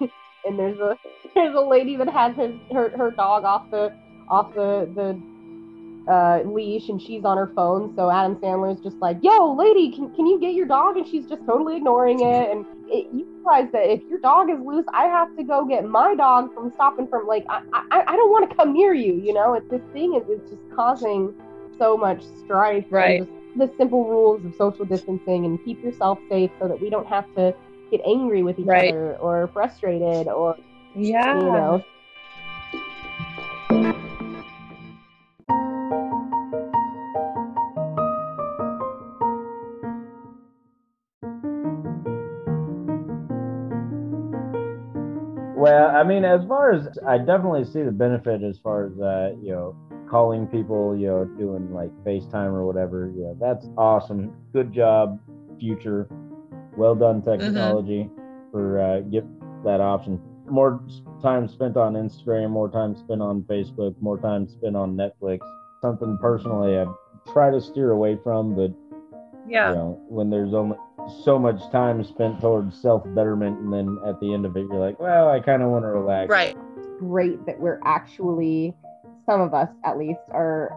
[0.45, 0.97] and there's a
[1.35, 3.93] there's a lady that has his her, her dog off the
[4.29, 5.21] off the the
[6.07, 7.91] uh, leash, and she's on her phone.
[7.95, 11.25] So Adam Sandler's just like, "Yo, lady, can can you get your dog?" And she's
[11.27, 12.51] just totally ignoring it.
[12.51, 15.85] And it, you realize that if your dog is loose, I have to go get
[15.85, 17.59] my dog from stopping from like I
[17.91, 19.15] I, I don't want to come near you.
[19.15, 21.33] You know, it's this thing is it's just causing
[21.77, 22.85] so much strife.
[22.97, 23.21] and Right.
[23.55, 27.25] the simple rules of social distancing and keep yourself safe so that we don't have
[27.35, 27.53] to
[27.91, 28.89] get angry with each Right.
[28.89, 30.57] other or frustrated or
[30.95, 31.33] Yeah.
[31.33, 31.83] you know
[45.75, 49.35] Well, I mean, as far as I definitely see the benefit as far as uh,
[49.41, 49.75] you know,
[50.09, 53.11] calling people, you know, doing like FaceTime or whatever.
[53.15, 54.33] Yeah, that's awesome.
[54.53, 55.19] Good job,
[55.59, 56.07] future.
[56.77, 58.09] Well done, technology,
[58.51, 59.25] for uh, give
[59.63, 60.21] that option.
[60.47, 60.81] More
[61.21, 65.39] time spent on Instagram, more time spent on Facebook, more time spent on Netflix.
[65.81, 66.85] Something personally I
[67.33, 68.71] try to steer away from, but
[69.47, 69.69] Yeah.
[69.69, 70.77] you know, when there's only
[71.23, 74.79] so much time spent towards self betterment, and then at the end of it, you're
[74.79, 76.29] like, well, I kind of want to relax.
[76.29, 76.55] Right.
[76.99, 78.73] great that we're actually
[79.25, 80.71] some of us at least are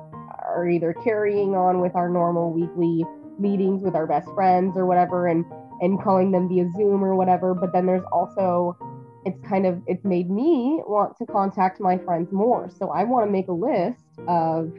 [0.48, 3.04] are either carrying on with our normal weekly
[3.38, 5.44] meetings with our best friends or whatever and
[5.80, 8.76] and calling them via zoom or whatever but then there's also
[9.24, 13.26] it's kind of it's made me want to contact my friends more so i want
[13.26, 14.72] to make a list of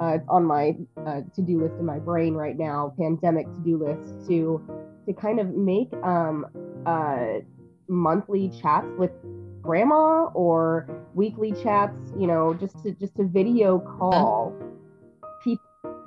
[0.00, 0.74] uh, it's on my
[1.06, 4.60] uh, to-do list in my brain right now pandemic to-do list to
[5.06, 6.46] to kind of make um
[6.86, 7.40] uh
[7.88, 9.10] monthly chats with
[9.62, 14.52] grandma or weekly chats, you know, just to just to video call.
[14.52, 14.69] people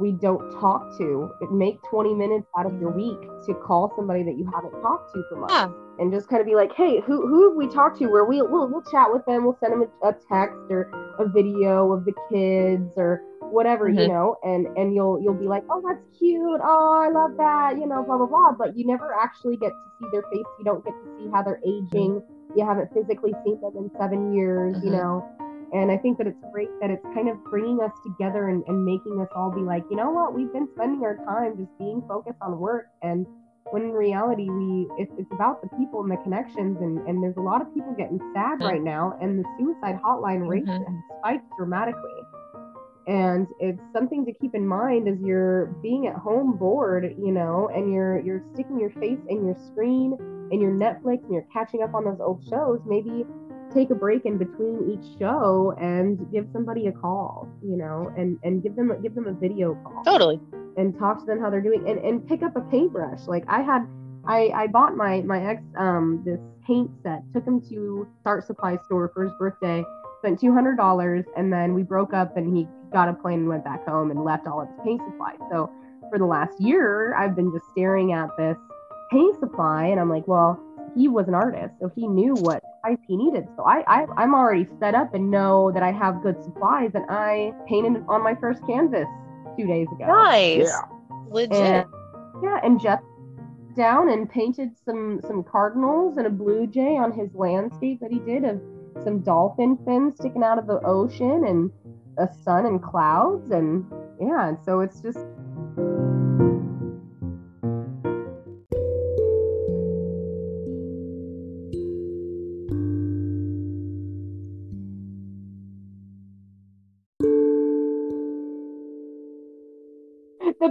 [0.03, 1.31] we don't talk to.
[1.49, 5.23] Make 20 minutes out of your week to call somebody that you haven't talked to
[5.29, 5.53] for months.
[5.53, 5.71] Yeah.
[5.99, 8.07] And just kind of be like, hey, who who have we talked to?
[8.07, 9.45] Where we we'll, we'll chat with them.
[9.45, 14.01] We'll send them a, a text or a video of the kids or whatever, you
[14.01, 14.07] Mhm.
[14.09, 14.35] know.
[14.43, 16.61] And and you'll you'll be like, oh, that's cute.
[16.63, 17.77] Oh, I love that.
[17.79, 18.51] You know, blah blah blah.
[18.57, 20.49] But you never actually get to see their face.
[20.59, 22.21] You don't get to see how they're aging
[22.55, 24.93] you haven't physically seen them in seven years, you Mhm.
[24.93, 25.25] know,
[25.73, 28.85] And I think that it's great that it's kind of bringing us together and, and
[28.85, 32.03] making us all be like, you know what, we've been spending our time just being
[32.07, 32.87] focused on work.
[33.01, 33.25] And
[33.71, 36.77] when in reality, we it's, it's about the people and the connections.
[36.79, 38.69] And, and there's a lot of people getting sad Mhm.
[38.69, 39.17] right now.
[39.19, 40.85] And the suicide hotline rates Mhm.
[40.85, 42.11] have spiked dramatically.
[43.07, 47.69] And it's something to keep in mind as you're being at home bored, you know,
[47.73, 50.13] and you're you're sticking your face in your screen
[50.51, 52.79] and your Netflix and you're catching up on those old shows.
[52.85, 53.25] Maybe
[53.73, 58.37] take a break in between each show and give somebody a call, you know, and
[58.43, 60.39] and give them give them a video call Totally.
[60.77, 63.27] and talk to them how they're doing and, and pick up a paintbrush.
[63.27, 63.87] Like I had
[64.25, 68.77] I, I bought my my ex um this paint set, took him to Start supply
[68.85, 69.83] store for his birthday,
[70.19, 73.49] spent two hundred dollars and then we broke up and he got a plane and
[73.49, 75.39] went back home and left all of his paint supplies.
[75.51, 75.69] So
[76.09, 78.57] for the last year I've been just staring at this
[79.11, 80.59] paint supply and I'm like, well,
[80.95, 83.47] he was an artist, so he knew what type he needed.
[83.55, 87.05] So I, I I'm already set up and know that I have good supplies and
[87.09, 89.07] I painted on my first canvas
[89.57, 90.05] two days ago.
[90.05, 90.67] Nice.
[90.67, 90.81] Yeah.
[91.29, 91.55] Legit.
[91.55, 91.85] And
[92.43, 92.99] yeah, and Jeff
[93.75, 98.19] down and painted some some cardinals and a blue jay on his landscape that he
[98.19, 98.61] did of
[99.03, 101.71] some dolphin fins sticking out of the ocean and
[102.19, 103.85] a sun and clouds and
[104.21, 105.17] yeah, and so it's just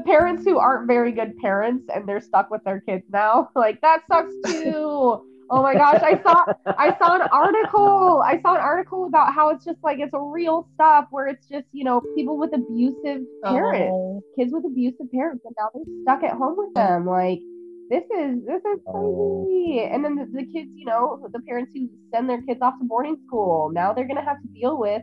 [0.04, 3.48] parents who aren't very good parents and they're stuck with their kids now.
[3.56, 5.22] Like that sucks too.
[5.54, 6.44] oh my gosh, I saw
[6.78, 8.22] I saw an article.
[8.24, 11.46] I saw an article about how it's just like it's a real stuff where it's
[11.46, 14.22] just, you know, people with abusive parents, Oh.
[14.38, 17.06] kids with abusive parents and now they're stuck at home with them.
[17.06, 17.40] Like
[17.90, 19.44] this is this is Oh.
[19.44, 19.84] crazy.
[19.92, 22.84] And then the, the kids, you know, the parents who send their kids off to
[22.84, 25.02] boarding school, now they're gonna have to deal with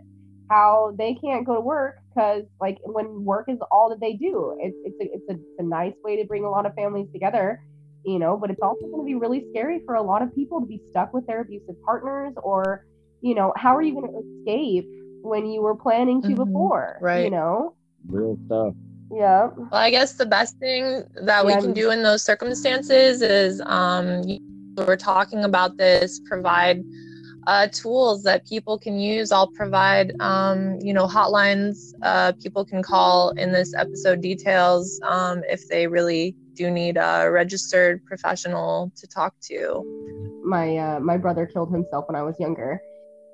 [0.50, 4.58] how they can't go to work because like when work is all that they do
[4.60, 7.08] it's it's a, it's a, it's a nice way to bring a lot of families
[7.14, 7.62] together
[8.04, 10.60] you know but it's also going to be really scary for a lot of people
[10.60, 12.86] to be stuck with their abusive partners or
[13.22, 14.86] you know how are you going to escape
[15.22, 17.76] when you were planning to Mhm, before you know?
[18.08, 18.74] Real stuff.
[19.12, 23.62] yeah Well, I guess the best thing that we can do in those circumstances is
[23.66, 24.40] um,
[24.78, 26.84] we're talking about this, provide
[27.48, 29.32] uh, tools that people can use.
[29.32, 35.42] I'll provide, um, you know, hotlines uh, people can call in this episode details um,
[35.50, 39.84] if they really do need a registered professional to talk to.
[40.44, 42.80] my uh, my brother killed himself when I was younger,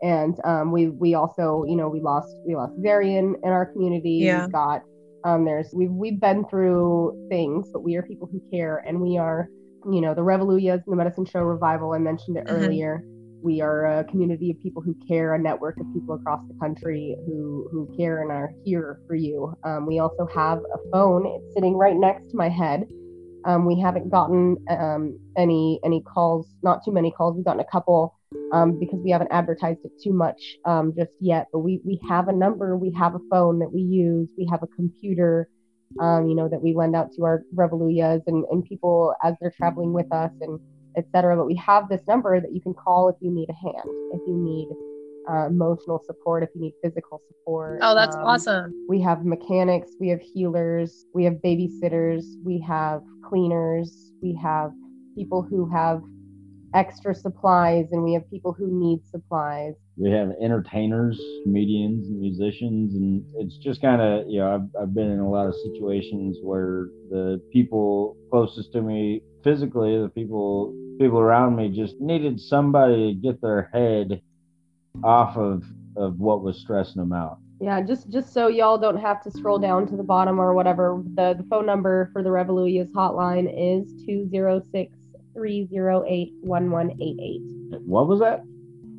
[0.03, 4.19] and um, we we also you know we lost we lost Varian in our community.
[4.21, 4.45] Yeah.
[4.45, 4.81] We've got
[5.23, 9.17] um, there's we've we've been through things, but we are people who care, and we
[9.17, 9.47] are
[9.91, 11.93] you know the Revolujahs and the Medicine Show revival.
[11.93, 12.51] I mentioned it Mhm.
[12.51, 13.03] earlier.
[13.41, 17.15] We are a community of people who care, a network of people across the country
[17.25, 19.53] who who care and are here for you.
[19.63, 21.25] Um, we also have a phone.
[21.27, 22.87] It's sitting right next to my head.
[23.45, 27.35] Um, we haven't gotten um, any any calls, not too many calls.
[27.35, 28.15] We've gotten a couple
[28.51, 31.47] um, because we haven't advertised it too much um, just yet.
[31.51, 34.63] But we we have a number, we have a phone that we use, we have
[34.63, 35.49] a computer,
[35.99, 39.53] um, you know, that we lend out to our Revolujahs and, and people as they're
[39.55, 40.59] traveling with us and
[40.97, 41.35] etc.
[41.35, 44.21] But we have this number that you can call if you need a hand, if
[44.27, 44.69] you need
[45.29, 47.79] uh, emotional support, if you need physical support.
[47.81, 48.85] Oh, that's Um, awesome.
[48.87, 54.71] we have mechanics, we have healers, we have babysitters, we have cleaners, we have
[55.15, 56.01] people who have
[56.75, 59.73] extra supplies, and we have people who need supplies.
[59.97, 64.93] We have entertainers, comedians, and musicians, and it's just kind of you know I've I've
[64.93, 70.73] been in a lot of situations where the people closest to me physically, the people
[70.97, 74.21] people around me, just needed somebody to get their head
[75.03, 75.63] off of
[75.97, 77.37] of what was stressing them out.
[77.61, 81.01] Yeah, just just so y'all don't have to scroll down to the bottom or whatever,
[81.15, 84.97] the, the phone number for the Revolujahs hotline is 206
[85.33, 87.81] 308 1188.
[87.85, 88.43] What was that?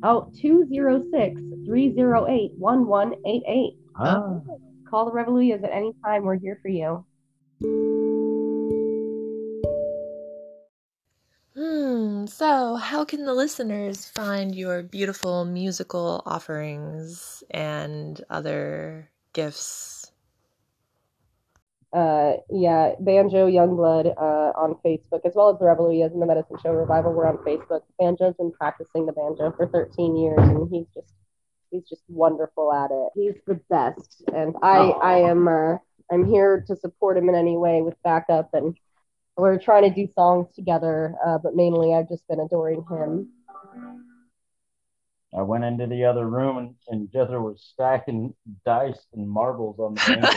[0.03, 3.73] Oh, 206 308 1188.
[3.99, 4.39] Ah,
[4.89, 6.23] Call the Revolujahs at any time.
[6.23, 7.05] We're here for you.
[11.57, 12.27] Hmm.
[12.27, 20.11] So, how can the listeners find your beautiful musical offerings and other gifts?
[21.93, 26.57] uh, yeah, Banjo Youngblood uh, on Facebook, as well as the Revolujahs and the Medicine
[26.61, 27.13] Show Revival.
[27.13, 27.81] We're on Facebook.
[27.97, 31.13] Banjo's been practicing the banjo for 13 years, and he's just
[31.71, 33.09] he's just wonderful at it.
[33.15, 35.77] He's the best, and I I am uh,
[36.11, 38.77] I'm here to support him in any way with backup, and
[39.37, 41.15] we're trying to do songs together.
[41.25, 43.29] Uh, but mainly, I've just been adoring him.
[45.37, 48.33] I went into the other room and, and Jethro was stacking
[48.65, 50.27] dice and marbles on the table.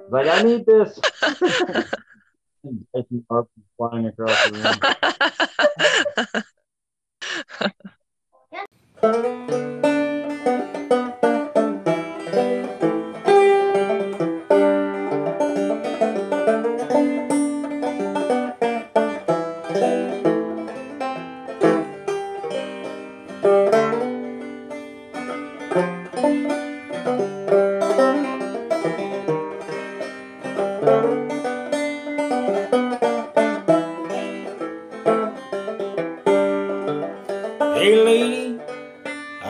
[0.10, 1.00] like, I need this.
[2.62, 4.52] and dice and marbles flying across the
[9.02, 9.76] room.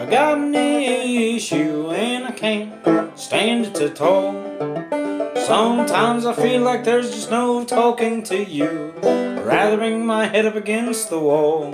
[0.00, 4.32] I got an issue and I can't stand it at all.
[5.36, 8.94] Sometimes I feel like there's just no talking to you.
[9.02, 11.72] I'd rather bring my head up against the wall.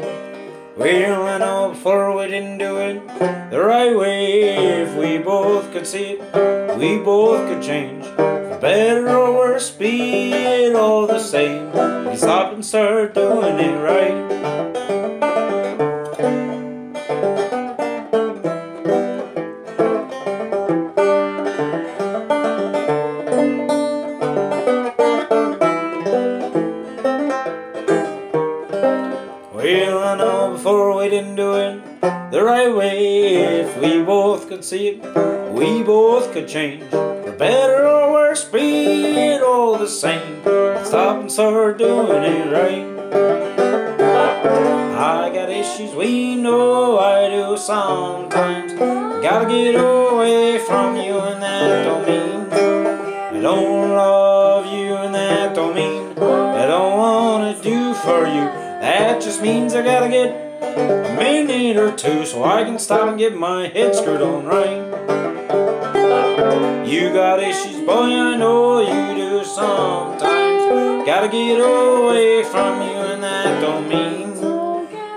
[0.76, 3.06] Well, I know before we didn't do it
[3.50, 4.82] the right way.
[4.82, 8.06] If we both could see it, we both could change.
[8.06, 11.70] For better or worse, be it all the same.
[12.10, 14.75] We stop and start doing it right.
[34.56, 36.82] Could see it, we both could change.
[36.90, 40.42] For better or worse, be it all the same.
[40.82, 42.86] Stop and start doing it right.
[44.96, 48.72] I got issues, we know I do sometimes.
[49.22, 55.54] Gotta get away from you, and that don't mean I don't love you, and that
[55.54, 58.46] don't mean I don't wanna do for you.
[58.80, 60.45] That just means I gotta get
[61.56, 64.84] minute or two so I can stop and get my head screwed on right.
[66.86, 71.06] You got issues, boy, I know you do sometimes.
[71.06, 74.36] Gotta get away from you, and that don't mean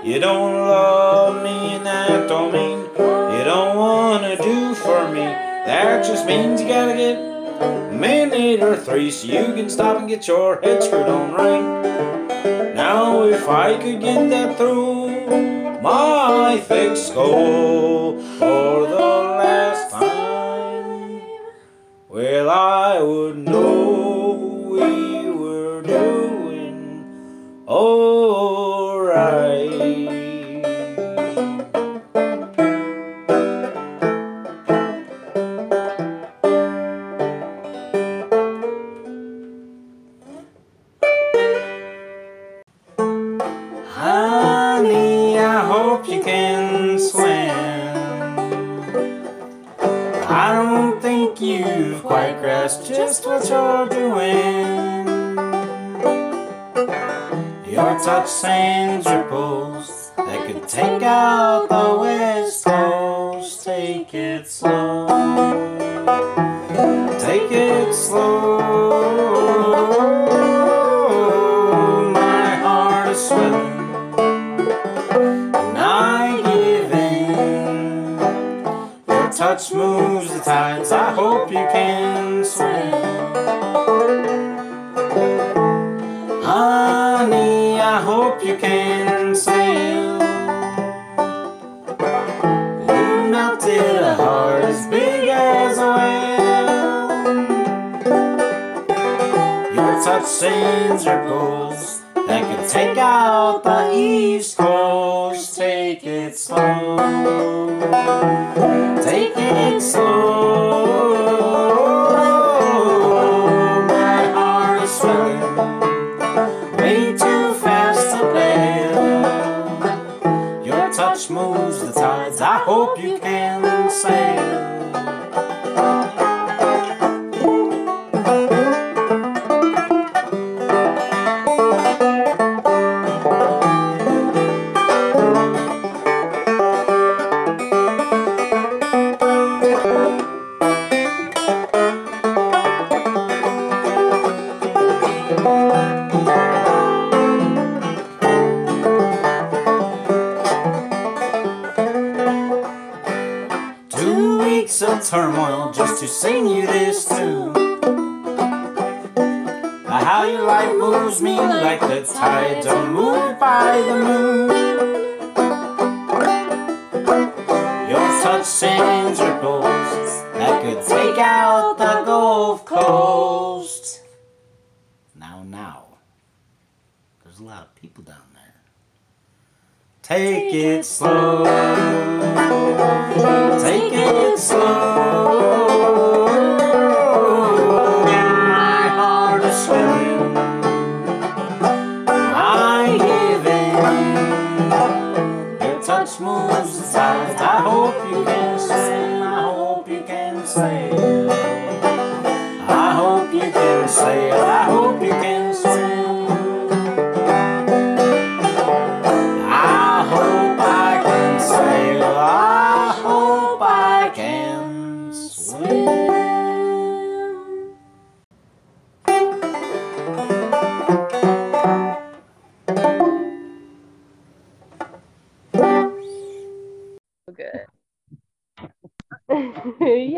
[0.02, 5.26] you don't love me, and that don't mean you don't wanna do for me.
[5.68, 10.08] That just means you gotta get a minute or three so you can stop and
[10.08, 12.74] get your head screwed on right.
[12.74, 15.00] Now, if I could get that through
[16.50, 21.22] my thick skull for the last time,
[22.08, 23.79] well, I would know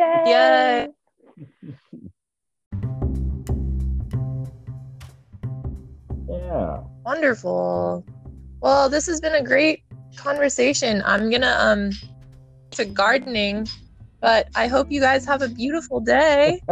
[0.03, 0.31] Yay!
[0.31, 0.87] Yeah.
[6.29, 6.81] Yeah.
[7.05, 8.05] Wonderful.
[8.61, 9.83] Well, this has been a great
[10.17, 11.03] conversation.
[11.05, 11.91] I'm gonna um
[12.73, 13.67] to gardening,
[14.21, 16.61] but I hope you guys have a beautiful day.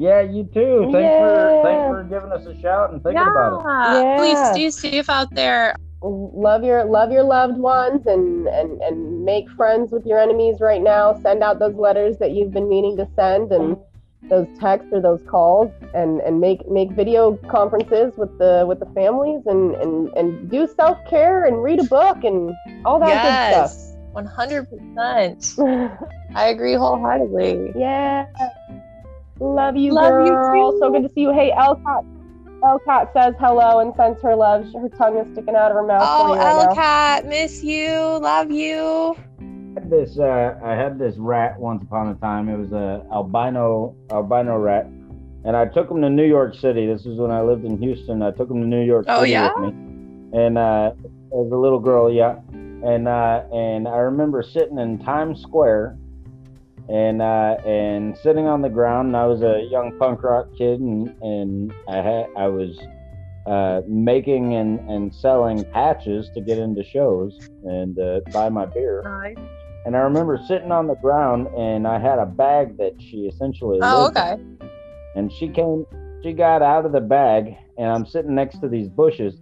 [0.00, 0.88] Yeah, you too.
[0.92, 3.66] Thanks for thanks for giving us a shout and thinking about it.
[4.00, 4.16] Yeah.
[4.16, 5.76] Please stay safe out there.
[6.00, 10.82] love your love your loved ones and and and make friends with your enemies right
[10.82, 13.76] now send out those letters that you've been meaning to send and
[14.28, 18.86] those texts or those calls and and make make video conferences with the with the
[18.94, 22.50] families and and and do self-care and read a book and
[22.84, 23.72] all that good stuff.
[23.72, 26.08] yes, 100%.
[26.34, 27.72] I agree wholeheartedly.
[27.76, 28.26] yeah
[29.40, 30.78] love you Love you girl too.
[30.80, 32.04] so good to see you hey elcott
[32.64, 36.00] elcott says hello and sends her love her tongue is sticking out of her mouth
[36.02, 36.74] for Oh, you right now.
[36.74, 37.90] Elcat, miss you,
[38.20, 39.16] love you.
[39.40, 42.48] I had this uh, I had this rat once upon a time.
[42.48, 44.86] It was a albino albino rat,
[45.44, 46.86] and I took him to New York City.
[46.86, 48.20] This is when I lived in Houston.
[48.22, 49.52] I took him to New York Oh, City yeah?
[49.56, 52.40] with me, and uh, as a little girl, yeah.
[52.52, 55.96] And uh, and I remember sitting in Times Square,
[56.90, 59.08] and uh, and sitting on the ground.
[59.08, 62.78] And I was a young punk rock kid, and and I had I was.
[63.46, 69.02] Uh, making and, and selling patches to get into shows and uh, buy my beer.
[69.02, 69.36] Nice.
[69.86, 73.80] And I remember sitting on the ground and I had a bag that she essentially
[73.82, 74.22] Oh, lived in.
[74.22, 74.38] okay.
[75.16, 75.86] And she came,
[76.22, 79.34] she got out of the bag and I'm sitting next to these bushes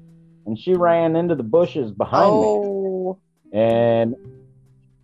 [0.46, 2.46] and she ran into the bushes behind me.
[2.54, 3.18] Oh,
[3.52, 4.14] And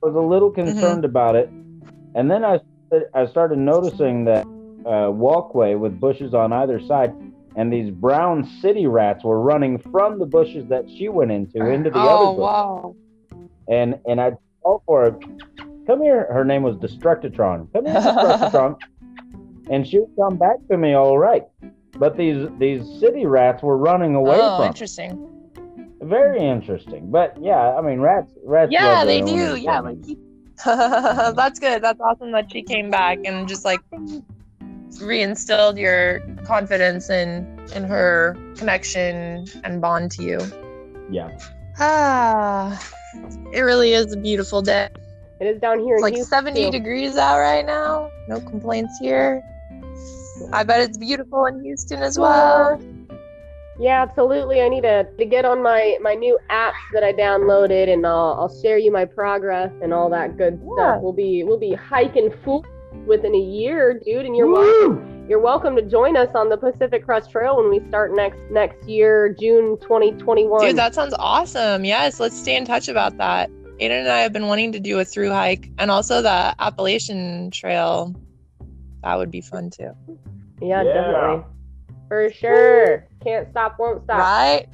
[0.02, 0.70] I was a little Mm-hmm.
[0.72, 1.50] concerned about it.
[2.14, 2.60] And then I,
[3.14, 4.46] I started noticing that
[4.86, 7.12] uh, walkway with bushes on either side.
[7.56, 11.88] And these brown city rats were running from the bushes that she went into into
[11.90, 12.96] the oh other bushes wow.
[13.68, 15.18] and and I called for her.
[15.86, 16.26] Come here.
[16.32, 17.72] Her name was Destructitron.
[17.72, 18.76] Come here, Destructitron.
[19.70, 21.44] and she would come back to me all right.
[21.96, 24.66] But these these city rats were running away Oh, from.
[24.66, 25.30] interesting.
[26.02, 27.10] Very interesting.
[27.10, 28.72] But yeah, I mean rats rats.
[28.72, 29.56] Yeah, they do.
[29.56, 29.98] Yeah, like
[30.64, 31.82] that's good.
[31.82, 33.80] That's awesome that she came back and just like
[35.00, 40.38] reinstilled your confidence in in her connection and bond to you.
[41.10, 41.36] yeah.
[41.78, 42.80] Ah,
[43.52, 44.88] it really is a beautiful day.
[45.40, 48.08] It is down here It's like Houston, 70 degrees out right now.
[48.28, 49.42] No complaints here.
[50.52, 52.80] I bet it's beautiful in Houston as well.
[53.78, 54.60] Yeah, absolutely.
[54.62, 58.36] I need to, to get on my, my new apps that I downloaded, and I'll,
[58.38, 60.74] I'll share you my progress and all that good Yeah.
[60.74, 61.02] stuff.
[61.02, 62.64] We'll be we'll be hiking full
[63.06, 65.26] within a year, dude, and you're welcome.
[65.28, 68.86] You're welcome to join us on the Pacific Crest Trail when we start next next
[68.86, 70.60] year, June 2021.
[70.66, 71.84] Dude, that sounds awesome.
[71.84, 73.50] Yes, let's stay in touch about that.
[73.80, 77.50] Aiden and I have been wanting to do a through hike and also the Appalachian
[77.50, 78.14] Trail.
[79.02, 79.90] That would be fun too.
[80.62, 80.92] yeah, Yeah.
[80.92, 81.44] definitely,
[82.08, 83.06] for sure.
[83.24, 84.18] Can't stop, won't stop.
[84.18, 84.66] Right?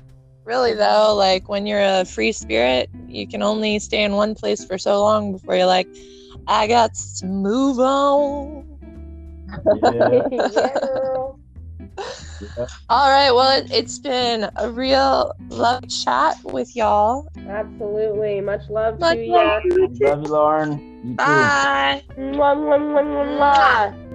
[0.45, 4.65] Really though, like when you're a free spirit, you can only stay in one place
[4.65, 5.89] for so long before you're like,
[6.47, 8.65] I got to move on.
[9.83, 10.29] Yeah.
[10.51, 11.31] yeah.
[12.89, 17.29] All right, well, it, it's been a real love chat with y'all.
[17.47, 18.41] Absolutely.
[18.41, 19.89] Much love Much to love you.
[20.01, 20.81] Love you, Lauren.
[21.05, 21.15] You too.
[21.17, 22.03] Bye.
[22.17, 24.10] Mwah, mwah, mwah, mwah, mwah.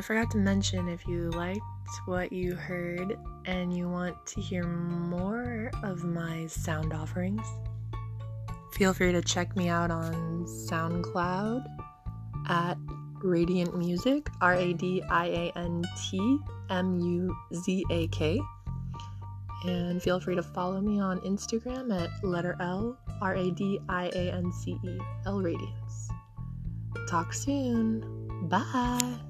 [0.00, 1.60] I forgot to mention if you liked
[2.06, 7.46] what you heard and you want to hear more of my sound offerings,
[8.72, 11.66] feel free to check me out on SoundCloud
[12.48, 12.78] at
[13.22, 16.38] Radiant Music, R A D I A N T
[16.70, 18.40] M U Z A K.
[19.66, 24.06] And feel free to follow me on Instagram at letter L R A D I
[24.14, 26.08] A N C E L Radiance.
[27.06, 28.48] Talk soon.
[28.48, 29.29] Bye.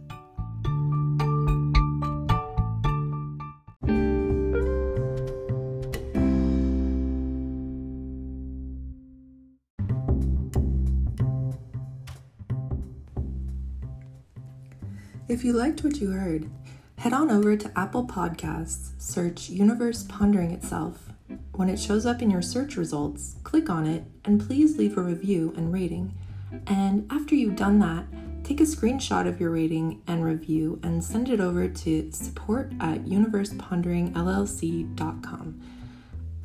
[15.40, 16.50] If you liked what you heard,
[16.98, 21.08] head on over to Apple Podcasts, search Universe Pondering Itself.
[21.52, 25.00] When it shows up in your search results, click on it and please leave a
[25.00, 26.12] review and rating.
[26.66, 28.04] And after you've done that,
[28.44, 33.06] take a screenshot of your rating and review and send it over to support at
[33.06, 35.60] universeponderinglllc.com.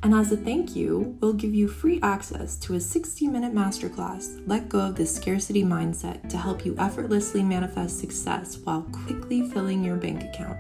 [0.04, 4.42] And as a thank you, we'll give you free access to a 60 minute masterclass,
[4.46, 9.84] Let Go of the Scarcity Mindset, to help you effortlessly manifest success while quickly filling
[9.84, 10.60] your bank account.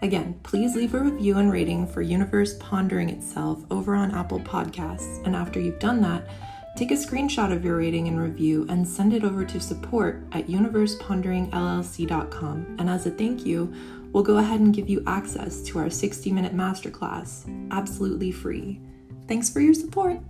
[0.00, 5.26] Again, please leave a review and rating for Universe Pondering Itself over on Apple Podcasts.
[5.26, 6.28] And after you've done that,
[6.76, 10.46] take a screenshot of your rating and review and send it over to support at
[10.46, 12.76] universeponderinglllc.com.
[12.78, 13.74] And as a thank you,
[14.12, 18.80] we'll go ahead and give you access to our 60 minute masterclass absolutely free.
[19.26, 20.20] Thanks for your support.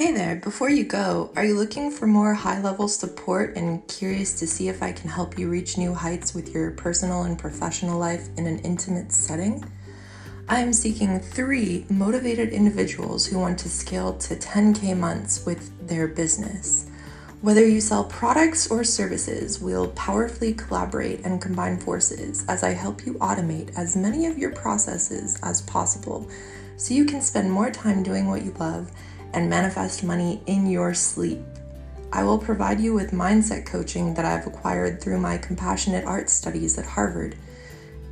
[0.00, 4.38] Hey there, before you go, are you looking for more high level support and curious
[4.40, 7.98] to see if I can help you reach new heights with your personal and professional
[7.98, 9.62] life in an intimate setting?
[10.50, 16.08] I am seeking three motivated individuals who want to scale to 10K months with their
[16.08, 16.90] business.
[17.40, 23.06] Whether you sell products or services, we'll powerfully collaborate and combine forces as I help
[23.06, 26.28] you automate as many of your processes as possible
[26.76, 28.90] so you can spend more time doing what you love
[29.32, 31.38] and manifest money in your sleep.
[32.12, 36.76] I will provide you with mindset coaching that I've acquired through my compassionate arts studies
[36.76, 37.36] at Harvard,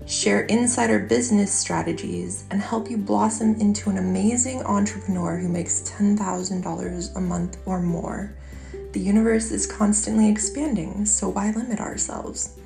[0.09, 7.17] share insider business strategies, and help you blossom into an amazing entrepreneur who makes $10,000
[7.17, 8.35] a month or more.
[8.93, 12.59] The universe is constantly expanding, so why limit ourselves?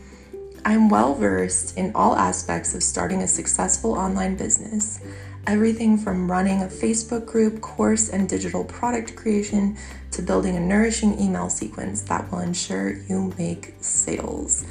[0.64, 5.00] I'm well versed in all aspects of starting a successful online business
[5.46, 9.76] everything from running a Facebook group, course, and digital product creation
[10.12, 14.64] to building a nourishing email sequence that will ensure you make sales.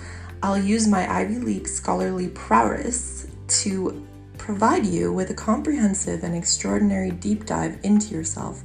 [0.43, 4.07] I'll use my Ivy League scholarly prowess to
[4.39, 8.63] provide you with a comprehensive and extraordinary deep dive into yourself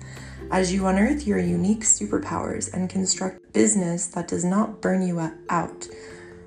[0.50, 5.20] as you unearth your unique superpowers and construct business that does not burn you
[5.50, 5.86] out,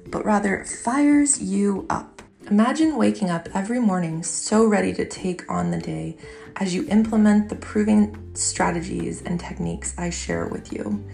[0.08, 2.24] but rather fires you up.
[2.50, 6.18] Imagine waking up every morning so ready to take on the day
[6.56, 11.06] as you implement the proven strategies and techniques I share with you.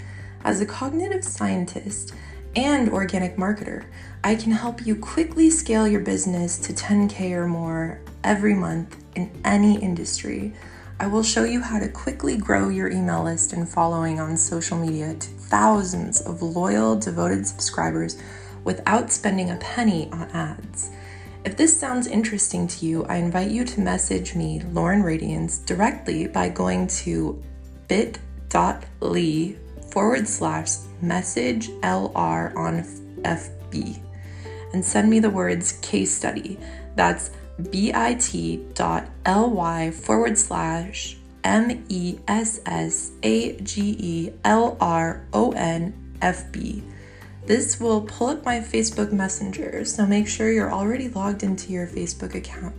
[0.46, 2.14] As a cognitive scientist
[2.56, 3.86] and organic marketer,
[4.24, 9.32] I can help you quickly scale your business to 10K or more every month in
[9.44, 10.54] any industry.
[11.00, 14.78] I will show you how to quickly grow your email list and following on social
[14.78, 18.18] media to thousands of loyal, devoted subscribers
[18.64, 20.92] without spending a penny on ads.
[21.44, 26.28] If this sounds interesting to you, I invite you to message me, Lauren Radiance, directly
[26.28, 27.44] by going to
[27.88, 29.56] bit.ly
[29.92, 30.70] forward slash
[31.02, 32.84] message LR on
[33.22, 34.02] FB
[34.74, 36.60] and send me the words case study.
[36.96, 37.32] That's
[37.72, 39.02] bit.ly
[39.92, 46.84] forward slash M E S S A G E L R O N F B.
[47.46, 51.86] This will pull up my Facebook Messenger, so make sure you're already logged into your
[51.86, 52.76] Facebook account.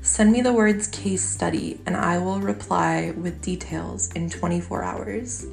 [0.00, 5.46] Send me the words case study and I will reply with details in 24 hours.